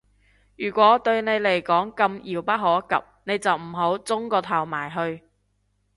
[0.55, 5.23] 如果對你嚟講咁遙不可及，你就唔好舂個頭埋去